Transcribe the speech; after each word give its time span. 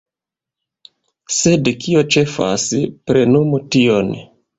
Sed 1.39 1.69
kio 1.83 2.01
ĉefas– 2.15 2.65
plenumu 3.11 3.61
tion. 3.77 4.11